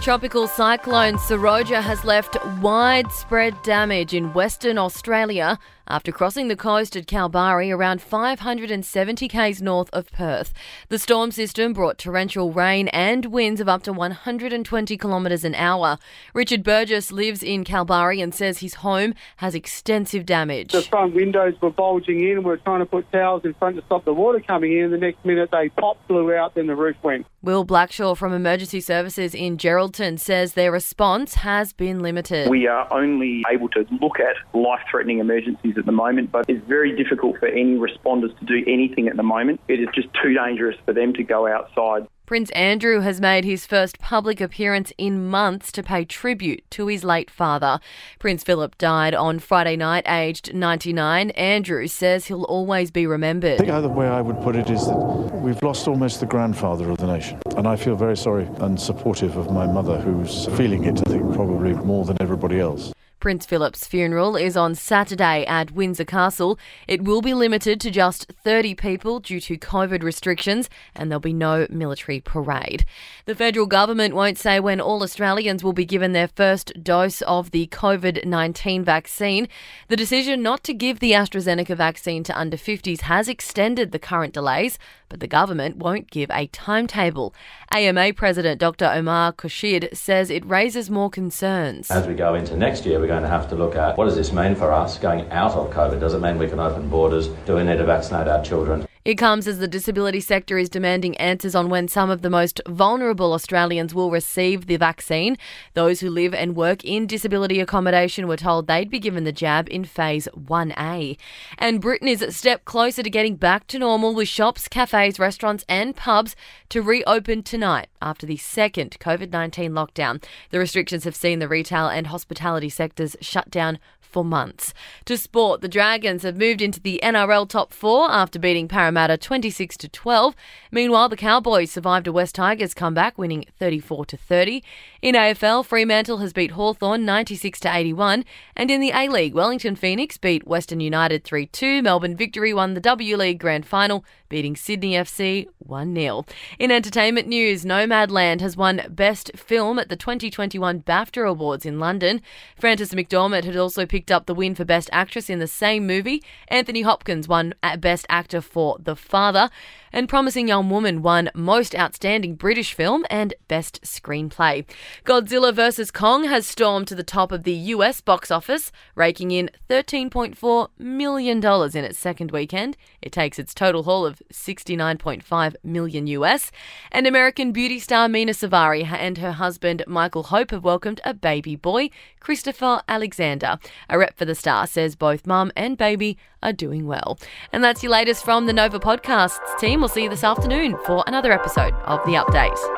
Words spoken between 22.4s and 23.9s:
were trying to put towels in front to